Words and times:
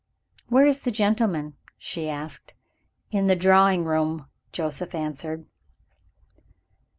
"Where 0.47 0.65
is 0.65 0.81
the 0.81 0.89
gentleman?" 0.89 1.57
she 1.77 2.09
asked. 2.09 2.55
"In 3.11 3.27
the 3.27 3.35
drawing 3.35 3.85
room," 3.85 4.25
Joseph 4.51 4.95
answered. 4.95 5.45